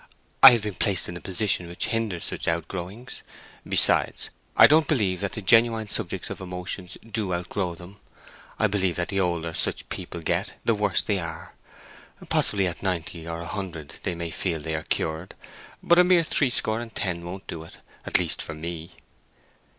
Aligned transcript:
"I 0.41 0.53
have 0.53 0.63
been 0.63 0.73
placed 0.73 1.07
in 1.09 1.15
a 1.15 1.21
position 1.21 1.67
which 1.67 1.85
hinders 1.89 2.23
such 2.23 2.47
outgrowings. 2.47 3.21
Besides, 3.69 4.31
I 4.57 4.65
don't 4.65 4.87
believe 4.87 5.21
that 5.21 5.33
the 5.33 5.43
genuine 5.43 5.87
subjects 5.89 6.31
of 6.31 6.41
emotion 6.41 6.89
do 7.07 7.35
outgrow 7.35 7.75
them; 7.75 7.99
I 8.57 8.65
believe 8.65 8.95
that 8.95 9.09
the 9.09 9.19
older 9.19 9.53
such 9.53 9.87
people 9.89 10.21
get 10.23 10.53
the 10.65 10.73
worse 10.73 11.03
they 11.03 11.19
are. 11.19 11.53
Possibly 12.29 12.65
at 12.65 12.81
ninety 12.81 13.27
or 13.27 13.41
a 13.41 13.45
hundred 13.45 13.97
they 14.01 14.15
may 14.15 14.31
feel 14.31 14.59
they 14.59 14.73
are 14.73 14.81
cured; 14.81 15.35
but 15.83 15.99
a 15.99 16.03
mere 16.03 16.23
threescore 16.23 16.79
and 16.79 16.95
ten 16.95 17.23
won't 17.23 17.45
do 17.45 17.61
it—at 17.61 18.17
least 18.17 18.41
for 18.41 18.55
me." 18.55 18.93